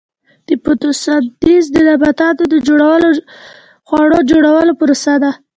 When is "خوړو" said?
3.87-4.19